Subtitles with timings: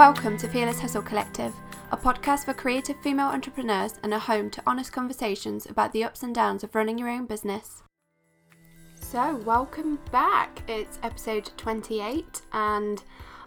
[0.00, 1.52] Welcome to Fearless Hustle Collective,
[1.92, 6.22] a podcast for creative female entrepreneurs and a home to honest conversations about the ups
[6.22, 7.82] and downs of running your own business.
[8.98, 10.62] So, welcome back.
[10.66, 13.02] It's episode 28, and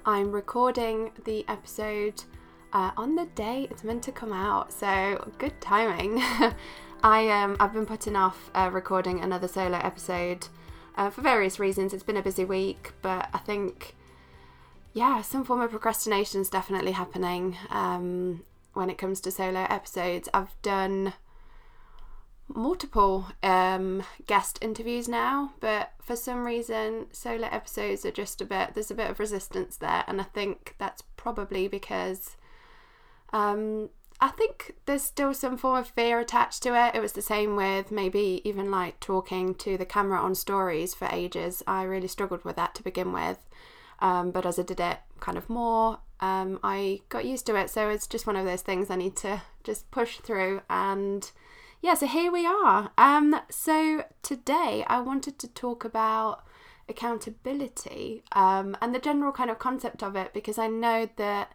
[0.05, 2.23] I'm recording the episode
[2.71, 4.71] uh, on the day it's meant to come out.
[4.71, 6.21] So, good timing.
[7.03, 10.49] I um, I've been putting off uh, recording another solo episode
[10.97, 11.95] uh, for various reasons.
[11.95, 13.95] It's been a busy week, but I think
[14.93, 18.43] yeah, some form of procrastination is definitely happening um,
[18.73, 20.29] when it comes to solo episodes.
[20.33, 21.13] I've done
[22.47, 28.75] multiple um, guest interviews now, but for some reason, solo episodes are just a bit,
[28.75, 30.03] there's a bit of resistance there.
[30.07, 32.37] And I think that's probably because
[33.31, 33.89] um,
[34.21, 36.95] I think there's still some form of fear attached to it.
[36.95, 41.07] It was the same with maybe even like talking to the camera on stories for
[41.11, 41.63] ages.
[41.65, 43.39] I really struggled with that to begin with.
[44.03, 47.69] Um, but as I did it kind of more, um, I got used to it.
[47.69, 50.61] So it's just one of those things I need to just push through.
[50.69, 51.31] And
[51.81, 52.91] yeah, so here we are.
[52.97, 56.43] Um, so today I wanted to talk about
[56.89, 61.53] accountability um, and the general kind of concept of it because I know that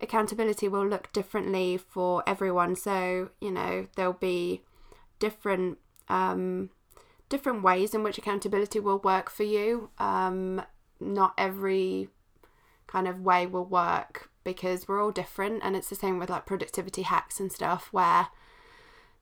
[0.00, 2.76] accountability will look differently for everyone.
[2.76, 4.62] So, you know, there'll be
[5.18, 6.70] different um,
[7.28, 9.90] different ways in which accountability will work for you.
[9.98, 10.62] Um,
[11.00, 12.08] not every
[12.86, 16.46] kind of way will work because we're all different and it's the same with like
[16.46, 18.28] productivity hacks and stuff where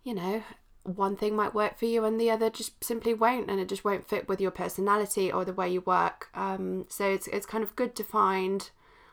[0.03, 0.43] you know
[0.84, 3.84] one thing might work for you and the other just simply won't and it just
[3.84, 6.29] won't fit with your personality or the way you work.
[6.34, 8.71] Um, so it's, it's kind of good to find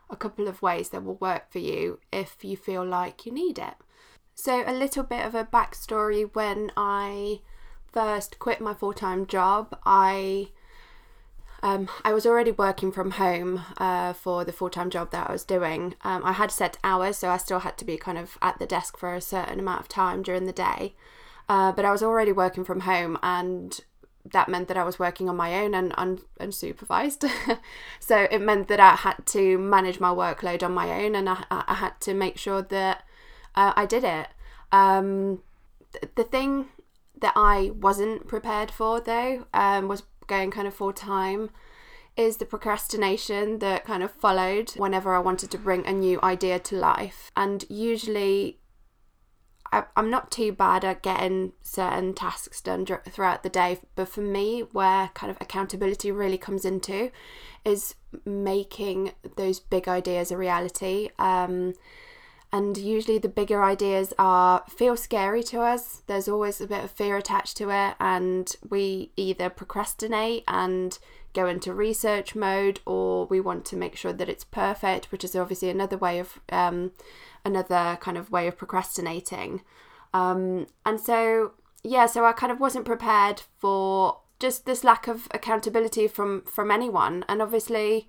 [0.09, 3.59] a couple of ways that will work for you if you feel like you need
[3.59, 3.73] it.
[4.35, 6.29] So a little bit of a backstory.
[6.33, 7.41] When i
[7.91, 10.49] first quit my full-time job i
[11.65, 15.31] um, I was already working from home uh, for the full time job that I
[15.31, 15.95] was doing.
[16.03, 18.67] Um, I had set hours, so I still had to be kind of at the
[18.67, 20.93] desk for a certain amount of time during the day.
[21.49, 23.79] Uh, but I was already working from home, and
[24.31, 27.27] that meant that I was working on my own and un- unsupervised.
[27.99, 31.45] so it meant that I had to manage my workload on my own, and I,
[31.49, 33.03] I had to make sure that
[33.55, 34.27] uh, I did it.
[34.71, 35.41] Um,
[35.93, 36.67] th- the thing
[37.21, 41.49] that I wasn't prepared for, though, um, was going kind of full time
[42.17, 46.59] is the procrastination that kind of followed whenever I wanted to bring a new idea
[46.59, 47.29] to life.
[47.35, 48.59] And usually,
[49.71, 54.21] I, am not too bad at getting certain tasks done throughout the day, but for
[54.21, 57.11] me, where kind of accountability really comes into
[57.65, 61.09] is making those big ideas a reality.
[61.19, 61.73] Um,
[62.55, 66.03] and usually the bigger ideas are feel scary to us.
[66.07, 67.95] There's always a bit of fear attached to it.
[67.99, 70.97] And we either procrastinate and
[71.33, 75.35] go into research mode or we want to make sure that it's perfect which is
[75.35, 76.91] obviously another way of um,
[77.43, 79.61] another kind of way of procrastinating.
[80.13, 81.51] Um, and so
[81.83, 86.71] yeah so i kind of wasn't prepared for just this lack of accountability from from
[86.71, 87.25] anyone.
[87.27, 88.07] And obviously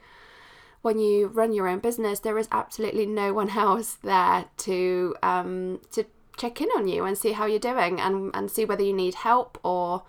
[0.87, 5.81] when you run your own business, there is absolutely no one else there to um,
[5.91, 6.05] to
[6.37, 9.17] check in on you and see how you're doing and and see whether you need
[9.17, 10.05] help or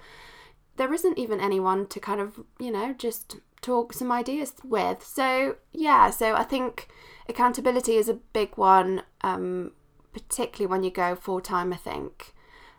[0.76, 5.04] there isn't even anyone to kind of you know just talk some ideas with.
[5.04, 6.90] So yeah, so I think
[7.28, 9.72] accountability is a big one, um,
[10.14, 11.74] particularly when you go full time.
[11.74, 12.36] I think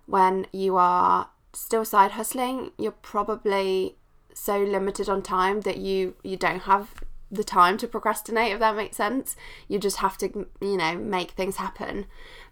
[0.06, 3.96] when you are still side hustling, you're probably
[4.34, 6.97] so limited on time that you you don't have
[7.30, 9.36] the time to procrastinate if that makes sense.
[9.68, 12.06] You just have to you know make things happen.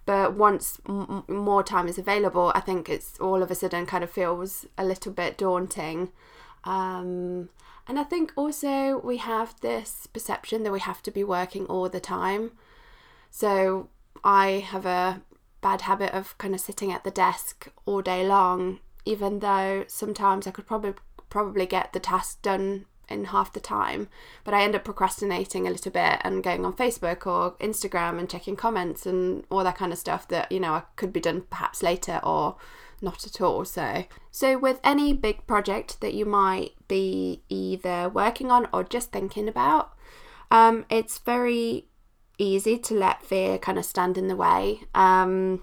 [0.05, 4.05] But once m- more time is available i think it's all of a sudden kind
[4.05, 6.11] of feels a little bit daunting.
[6.65, 7.49] Um,
[7.89, 11.89] and i think also we have this perception that we have to be working all
[11.89, 12.53] the time.
[13.31, 13.89] So
[14.25, 15.23] i have a
[15.61, 20.47] bad habit of kind of sitting at the desk all day long even though sometimes
[20.47, 20.95] i could probably
[21.29, 24.09] probably get the task done in half the time.
[24.45, 28.29] But I end up procrastinating a little bit and going on Facebook or Instagram and
[28.29, 31.43] checking comments and all that kind of stuff that, you know, I could be done
[31.51, 32.57] perhaps later or
[33.01, 33.65] not at all.
[33.65, 39.13] So, so with any big project that you might be either working on or just
[39.13, 39.93] thinking about,
[40.51, 41.87] um, it's very
[42.39, 44.81] easy to let fear kind of stand in the way.
[44.95, 45.63] Um,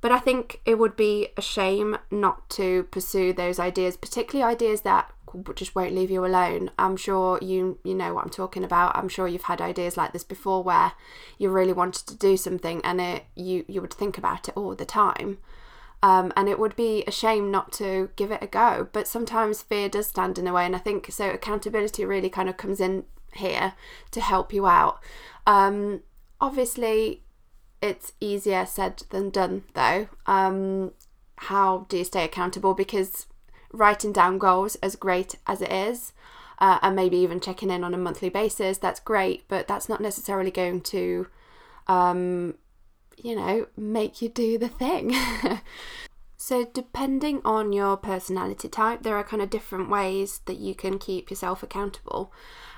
[0.00, 4.80] but I think it would be a shame not to pursue those ideas, particularly ideas
[4.82, 5.12] that
[5.54, 6.70] just won't leave you alone.
[6.78, 8.96] I'm sure you you know what I'm talking about.
[8.96, 10.92] I'm sure you've had ideas like this before where
[11.38, 14.74] you really wanted to do something and it you you would think about it all
[14.74, 15.38] the time.
[16.02, 18.88] Um, and it would be a shame not to give it a go.
[18.92, 21.30] But sometimes fear does stand in the way, and I think so.
[21.30, 23.04] Accountability really kind of comes in
[23.34, 23.74] here
[24.10, 25.00] to help you out.
[25.46, 26.02] Um,
[26.40, 27.22] obviously,
[27.82, 30.08] it's easier said than done, though.
[30.26, 30.92] Um,
[31.36, 32.74] how do you stay accountable?
[32.74, 33.26] Because
[33.72, 36.12] writing down goals, as great as it is,
[36.58, 40.00] uh, and maybe even checking in on a monthly basis, that's great, but that's not
[40.00, 41.26] necessarily going to,
[41.86, 42.54] um,
[43.16, 45.14] you know, make you do the thing.
[46.36, 50.98] so, depending on your personality type, there are kind of different ways that you can
[50.98, 52.32] keep yourself accountable.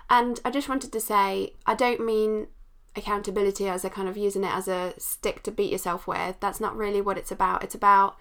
[0.08, 2.48] And I just wanted to say, I don't mean
[2.94, 6.38] accountability as a kind of using it as a stick to beat yourself with.
[6.40, 7.64] That's not really what it's about.
[7.64, 8.16] It's about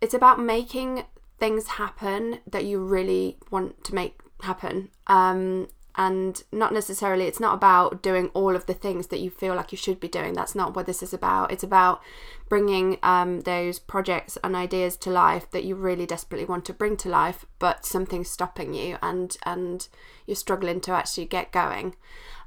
[0.00, 1.04] it's about making
[1.38, 4.90] things happen that you really want to make happen.
[5.06, 9.54] Um, and not necessarily, it's not about doing all of the things that you feel
[9.54, 10.34] like you should be doing.
[10.34, 11.50] That's not what this is about.
[11.50, 12.00] It's about
[12.48, 16.96] bringing um, those projects and ideas to life that you really desperately want to bring
[16.98, 19.88] to life, but something's stopping you and and
[20.26, 21.96] you're struggling to actually get going.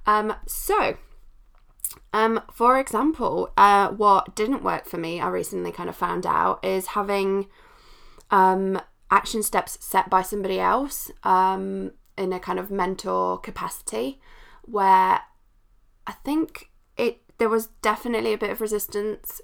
[0.06, 0.98] Um, so,
[2.14, 6.64] um, for example, uh, what didn't work for me, I recently kind of found out,
[6.64, 7.48] is having
[8.30, 8.80] um,
[9.10, 14.22] action steps set by somebody else um, in a kind of mentor capacity,
[14.64, 15.22] where
[16.06, 19.42] I think it there was definitely a bit of resistance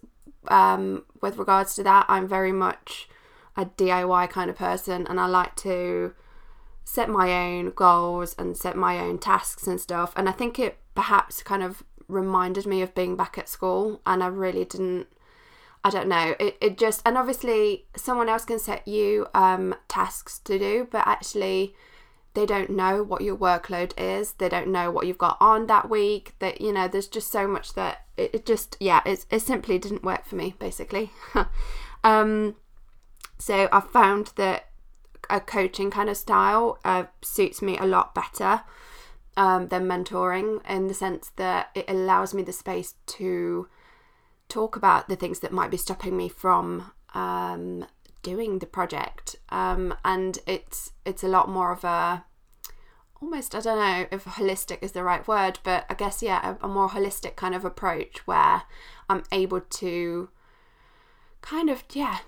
[0.47, 2.05] um, with regards to that.
[2.07, 3.09] I'm very much
[3.55, 6.13] a DIY kind of person, and I like to
[6.85, 10.13] set my own goals and set my own tasks and stuff.
[10.15, 14.21] And I think it perhaps kind of reminded me of being back at school, and
[14.23, 15.07] I really didn't.
[15.83, 16.35] I don't know.
[16.39, 21.07] It, it just and obviously someone else can set you um, tasks to do, but
[21.07, 21.73] actually
[22.33, 24.33] they don't know what your workload is.
[24.33, 26.33] They don't know what you've got on that week.
[26.39, 29.77] That you know, there's just so much that it, it just yeah, it it simply
[29.77, 31.11] didn't work for me basically.
[32.03, 32.55] um,
[33.37, 34.65] so I found that
[35.29, 38.61] a coaching kind of style uh, suits me a lot better
[39.39, 43.69] um, than mentoring in the sense that it allows me the space to
[44.49, 47.85] talk about the things that might be stopping me from um,
[48.21, 49.37] doing the project.
[49.47, 52.25] Um, and it's it's a lot more of a
[53.21, 56.65] almost I don't know if holistic is the right word but I guess yeah a,
[56.65, 58.63] a more holistic kind of approach where
[59.09, 60.29] I'm able to
[61.41, 62.19] kind of yeah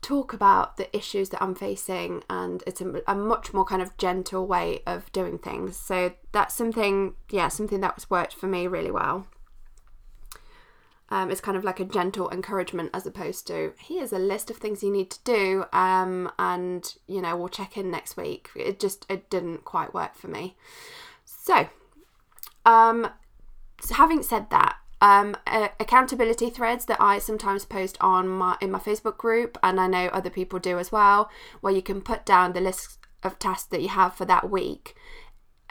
[0.00, 3.96] talk about the issues that I'm facing, and it's a, a, much more kind of
[3.96, 5.76] gentle way of doing things.
[5.76, 9.26] So that's something, yeah, something that was worked for me really well.
[11.10, 14.58] Um, it's kind of like a gentle encouragement as opposed to here's a list of
[14.58, 18.50] things you need to do, um, and you know we'll check in next week.
[18.54, 20.56] It just it didn't quite work for me.
[21.24, 21.68] So,
[22.66, 23.08] um,
[23.90, 28.78] having said that, um, uh, accountability threads that I sometimes post on my in my
[28.78, 31.30] Facebook group, and I know other people do as well,
[31.60, 34.94] where you can put down the list of tasks that you have for that week.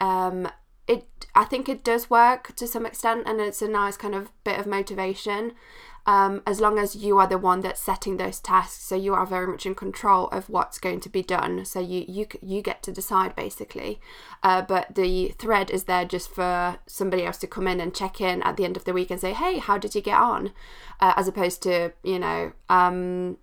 [0.00, 0.48] Um,
[0.86, 4.32] it I think it does work to some extent, and it's a nice kind of
[4.44, 5.52] bit of motivation
[6.08, 8.82] um, as long as you are the one that's setting those tasks.
[8.82, 11.66] So you are very much in control of what's going to be done.
[11.66, 14.00] So you you you get to decide basically.
[14.42, 18.22] Uh, but the thread is there just for somebody else to come in and check
[18.22, 20.52] in at the end of the week and say hey how did you get on?
[20.98, 23.36] Uh, as opposed to you know um,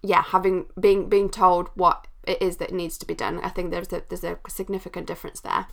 [0.00, 3.40] yeah having being being told what it is that needs to be done.
[3.40, 5.66] I think there's a there's a significant difference there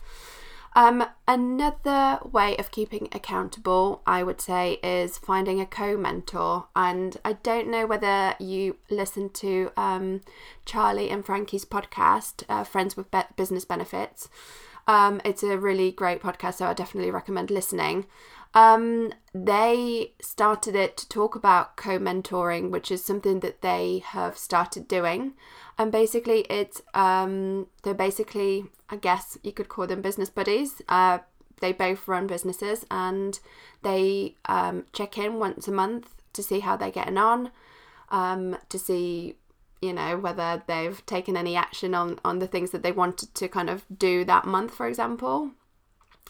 [0.74, 6.66] um, another way of keeping accountable, I would say, is finding a co mentor.
[6.74, 10.20] And I don't know whether you listen to um,
[10.64, 14.28] Charlie and Frankie's podcast, uh, Friends with Be- Business Benefits.
[14.86, 18.06] Um, it's a really great podcast, so I definitely recommend listening.
[18.54, 24.38] Um, they started it to talk about co mentoring, which is something that they have
[24.38, 25.34] started doing.
[25.76, 30.82] And basically, it's um, they're basically, I guess you could call them business buddies.
[30.88, 31.18] Uh,
[31.60, 33.38] they both run businesses and
[33.82, 37.50] they um, check in once a month to see how they're getting on,
[38.10, 39.36] um, to see
[39.80, 43.48] you know whether they've taken any action on on the things that they wanted to
[43.48, 45.50] kind of do that month, for example.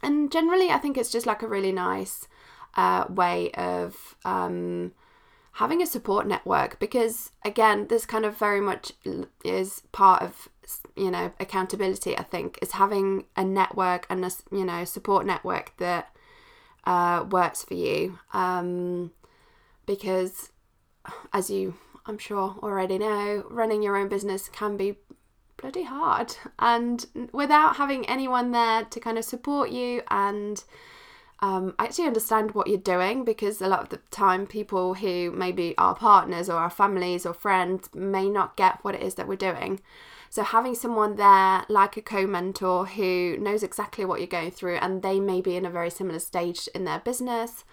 [0.02, 2.28] And generally, I think it's just like a really nice
[2.76, 4.92] uh, way of um,
[5.54, 8.92] having a support network because again this kind of very much
[9.44, 10.48] is part of
[10.96, 15.72] you know accountability i think is having a network and a you know support network
[15.78, 16.14] that
[16.86, 18.18] uh, works for you.
[18.32, 19.12] Um,
[19.86, 20.50] because
[21.34, 21.74] as you
[22.06, 24.96] i'm sure already know running your own business can be
[25.56, 26.34] bloody hard.
[26.58, 30.62] And without having anyone there to kind of support you and
[31.44, 35.74] um, actually understand what you're doing because a lot of the time people who maybe
[35.76, 39.36] are partners or our families or friends may not get what it is that we're
[39.36, 39.80] doing.
[40.30, 45.02] So having someone there like a co-mentor who knows exactly what you're going through and
[45.02, 47.64] they may be in a very similar stage in their business.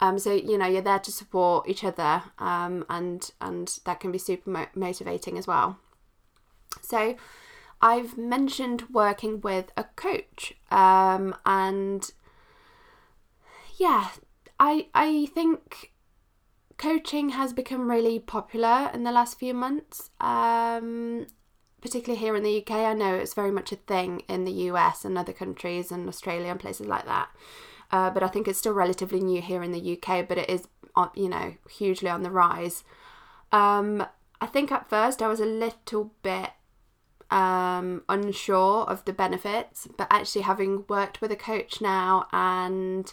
[0.00, 4.10] Um, so you know you're there to support each other um, and and that can
[4.10, 5.78] be super mo- motivating as well.
[6.82, 7.14] So
[7.80, 12.10] I've mentioned working with a coach um, and
[13.78, 14.08] yeah,
[14.58, 15.92] I I think
[16.76, 20.10] coaching has become really popular in the last few months.
[20.20, 21.26] Um,
[21.80, 25.04] particularly here in the UK, I know it's very much a thing in the US
[25.04, 27.28] and other countries and Australia and places like that.
[27.90, 30.66] Uh, but I think it's still relatively new here in the UK, but it is,
[31.14, 32.84] you know, hugely on the rise.
[33.52, 34.06] Um,
[34.40, 36.50] I think at first I was a little bit
[37.30, 43.12] um, unsure of the benefits, but actually having worked with a coach now and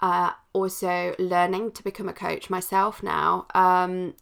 [0.00, 3.46] uh, also learning to become a coach myself now.
[3.54, 4.14] Um,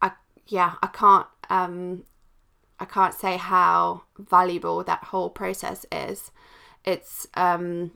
[0.00, 0.12] I
[0.46, 2.04] yeah, I can't um,
[2.78, 6.30] I can't say how valuable that whole process is.
[6.84, 7.92] It's um,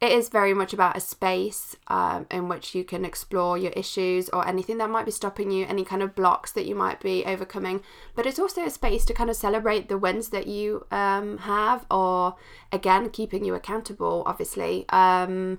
[0.00, 4.28] it is very much about a space um, in which you can explore your issues
[4.28, 7.24] or anything that might be stopping you, any kind of blocks that you might be
[7.24, 7.82] overcoming.
[8.14, 11.84] But it's also a space to kind of celebrate the wins that you um, have,
[11.90, 12.36] or
[12.70, 14.88] again, keeping you accountable, obviously.
[14.90, 15.58] Um,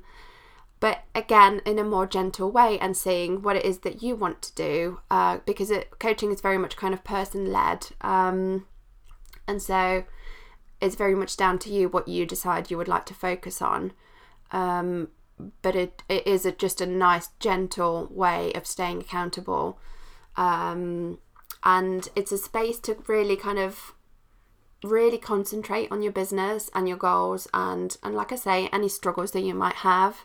[0.79, 4.41] but again in a more gentle way and seeing what it is that you want
[4.41, 8.65] to do uh, because it, coaching is very much kind of person led um,
[9.48, 10.03] and so
[10.81, 13.91] it's very much down to you what you decide you would like to focus on
[14.51, 15.09] um,
[15.62, 19.77] but it, it is a, just a nice gentle way of staying accountable
[20.38, 21.17] um,
[21.63, 23.93] and it's a space to really kind of
[24.81, 29.31] really concentrate on your business and your goals and and like i say any struggles
[29.31, 30.24] that you might have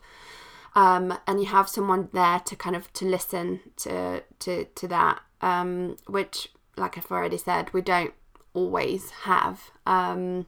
[0.74, 5.20] um, and you have someone there to kind of to listen to to to that,
[5.40, 8.14] um, which, like I've already said, we don't
[8.54, 9.70] always have.
[9.86, 10.46] Um,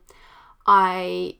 [0.66, 1.37] I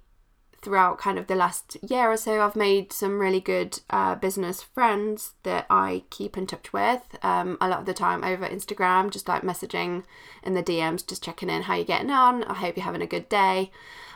[0.63, 4.63] throughout kind of the last year or so, I've made some really good uh, business
[4.63, 7.03] friends that I keep in touch with.
[7.23, 10.03] Um, a lot of the time over Instagram, just like messaging
[10.43, 12.43] in the DMs, just checking in how you're getting on.
[12.45, 13.71] I hope you're having a good day.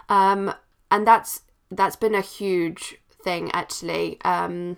[0.08, 0.52] Um,
[0.90, 4.76] and that's that's been a huge thing actually, um,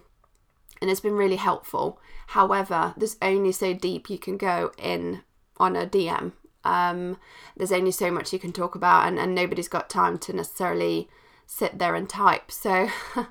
[0.80, 2.00] and it's been really helpful.
[2.28, 5.22] However, there's only so deep you can go in
[5.58, 6.32] on a DM.
[6.64, 7.18] Um,
[7.56, 11.08] there's only so much you can talk about, and, and nobody's got time to necessarily
[11.46, 12.50] sit there and type.
[12.50, 12.88] So,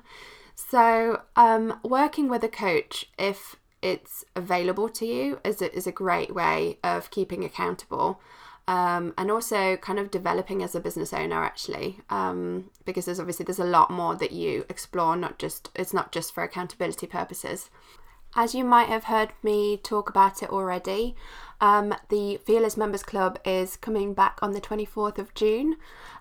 [0.54, 5.92] so um, working with a coach, if it's available to you, is a, is a
[5.92, 8.20] great way of keeping accountable
[8.68, 12.00] um, and also kind of developing as a business owner actually.
[12.10, 16.12] Um, because there's obviously there's a lot more that you explore not just it's not
[16.12, 17.70] just for accountability purposes.
[18.34, 21.14] As you might have heard me talk about it already
[21.62, 25.76] um, the fearless members club is coming back on the 24th of june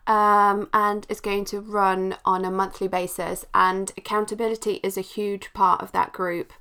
[0.06, 3.44] um, and is going to run on a monthly basis.
[3.54, 6.54] And accountability is a huge part of that group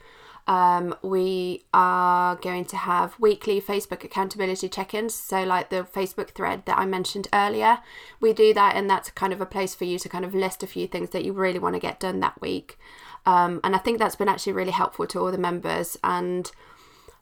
[0.46, 5.14] um, we are going to have weekly Facebook accountability check ins.
[5.14, 7.78] So, like the Facebook thread that I mentioned earlier,
[8.20, 10.62] we do that, and that's kind of a place for you to kind of list
[10.62, 12.78] a few things that you really want to get done that week.
[13.26, 15.98] Um, and I think that's been actually really helpful to all the members.
[16.02, 16.50] And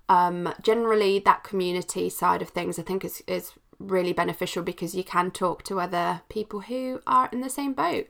[0.09, 5.05] um, generally, that community side of things, I think, is, is really beneficial because you
[5.05, 8.07] can talk to other people who are in the same boat.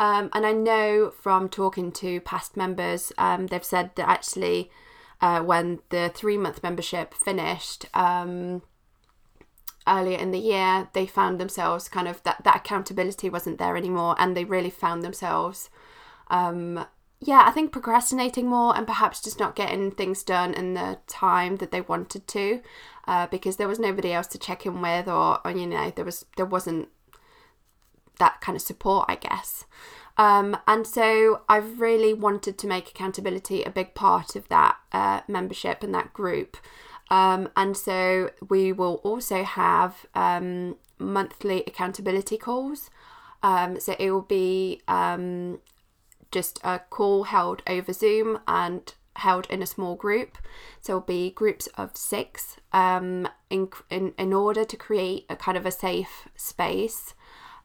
[0.00, 4.70] Um, and I know from talking to past members, um, they've said that actually,
[5.20, 8.62] uh, when the three month membership finished um,
[9.86, 14.16] earlier in the year, they found themselves kind of that, that accountability wasn't there anymore,
[14.18, 15.68] and they really found themselves,
[16.28, 16.86] um,
[17.20, 21.56] yeah, I think procrastinating more and perhaps just not getting things done in the time
[21.56, 22.62] that they wanted to,
[23.06, 26.06] uh, because there was nobody else to check in with, or, or you know, there
[26.06, 26.88] was there wasn't
[28.20, 29.64] that kind of support, I guess.
[30.16, 35.22] Um, and so I've really wanted to make accountability a big part of that uh,
[35.26, 36.56] membership and that group.
[37.10, 42.90] Um, and so we will also have um, monthly accountability calls.
[43.42, 45.60] Um, so it will be um,
[46.30, 50.38] just a call held over Zoom and held in a small group.
[50.80, 55.56] So it'll be groups of six um, in, in, in order to create a kind
[55.56, 57.14] of a safe space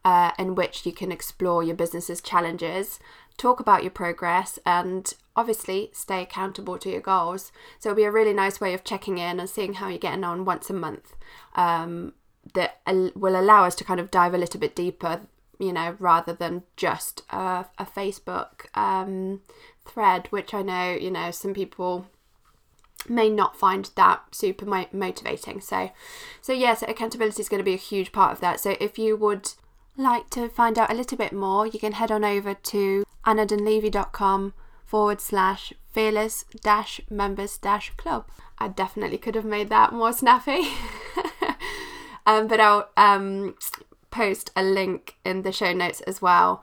[0.06, 3.00] uh, in which you can explore your business's challenges,
[3.36, 7.50] talk about your progress, and obviously stay accountable to your goals.
[7.80, 10.22] So it'll be a really nice way of checking in and seeing how you're getting
[10.22, 11.16] on once a month.
[11.56, 12.12] Um,
[12.54, 12.78] that
[13.16, 15.22] will allow us to kind of dive a little bit deeper
[15.58, 19.40] you know, rather than just a, a Facebook um,
[19.84, 22.06] thread, which I know, you know, some people
[23.08, 25.60] may not find that super motivating.
[25.60, 25.90] So,
[26.42, 28.60] so yeah, so accountability is going to be a huge part of that.
[28.60, 29.50] So if you would
[29.96, 34.54] like to find out a little bit more, you can head on over to annadunleavy.com
[34.84, 38.26] forward slash fearless dash members dash club.
[38.58, 40.68] I definitely could have made that more snappy.
[42.26, 43.56] um, but I'll um,
[44.10, 46.62] post a link in the show notes as well.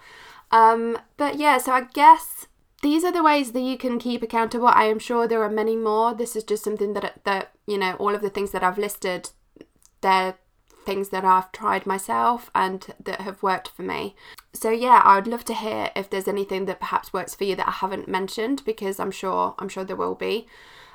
[0.52, 2.48] Um, but yeah, so I guess
[2.82, 4.68] these are the ways that you can keep accountable.
[4.68, 6.14] I am sure there are many more.
[6.14, 9.30] This is just something that that you know all of the things that I've listed.
[10.02, 10.36] They're
[10.86, 14.16] things that I've tried myself and that have worked for me.
[14.54, 17.56] So yeah, I would love to hear if there's anything that perhaps works for you
[17.56, 20.48] that I haven't mentioned because I'm sure I'm sure there will be.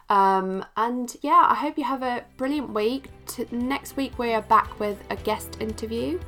[0.09, 3.09] Um, and yeah, I hope you have a brilliant week.
[3.35, 6.18] To, next week we are back with a guest interview.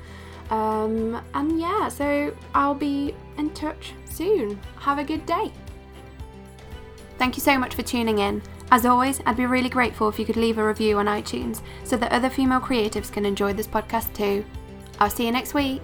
[0.50, 4.60] Um, and yeah, so I'll be in touch soon.
[4.80, 5.52] Have a good day.
[7.18, 8.42] Thank you so much for tuning in.
[8.72, 11.96] As always, I'd be really grateful if you could leave a review on iTunes so
[11.96, 14.44] that other female creatives can enjoy this podcast too.
[15.00, 15.82] I'll see you next week.